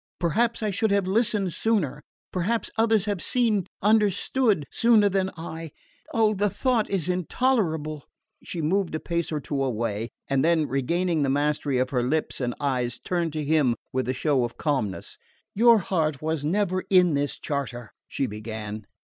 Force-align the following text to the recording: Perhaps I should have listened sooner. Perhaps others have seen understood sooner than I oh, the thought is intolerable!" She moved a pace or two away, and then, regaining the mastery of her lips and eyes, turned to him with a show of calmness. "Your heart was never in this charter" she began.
Perhaps 0.19 0.63
I 0.63 0.71
should 0.71 0.89
have 0.89 1.05
listened 1.05 1.53
sooner. 1.53 2.01
Perhaps 2.33 2.71
others 2.75 3.05
have 3.05 3.21
seen 3.21 3.67
understood 3.83 4.65
sooner 4.71 5.09
than 5.09 5.29
I 5.37 5.69
oh, 6.11 6.33
the 6.33 6.49
thought 6.49 6.89
is 6.89 7.07
intolerable!" 7.07 8.05
She 8.43 8.63
moved 8.63 8.95
a 8.95 8.99
pace 8.99 9.31
or 9.31 9.39
two 9.39 9.63
away, 9.63 10.09
and 10.27 10.43
then, 10.43 10.67
regaining 10.67 11.21
the 11.21 11.29
mastery 11.29 11.77
of 11.77 11.91
her 11.91 12.01
lips 12.01 12.41
and 12.41 12.55
eyes, 12.59 12.97
turned 12.97 13.31
to 13.33 13.45
him 13.45 13.75
with 13.93 14.09
a 14.09 14.13
show 14.15 14.43
of 14.43 14.57
calmness. 14.57 15.19
"Your 15.53 15.77
heart 15.77 16.19
was 16.19 16.43
never 16.43 16.83
in 16.89 17.13
this 17.13 17.37
charter" 17.37 17.91
she 18.07 18.25
began. 18.25 18.87